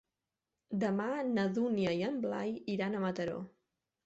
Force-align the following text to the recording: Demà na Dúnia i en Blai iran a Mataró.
Demà 0.83 1.09
na 1.27 1.43
Dúnia 1.57 1.93
i 2.01 2.01
en 2.09 2.17
Blai 2.25 2.57
iran 2.79 2.97
a 2.97 3.05
Mataró. 3.05 3.39